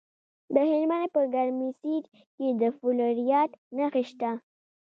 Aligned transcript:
د 0.53 0.55
هلمند 0.71 1.07
په 1.15 1.21
ګرمسیر 1.33 2.03
کې 2.35 2.47
د 2.61 2.63
فلورایټ 2.77 3.51
نښې 3.77 4.03
شته. 4.09 4.31